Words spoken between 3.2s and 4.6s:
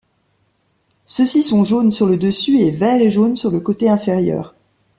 sur le côté inférieur.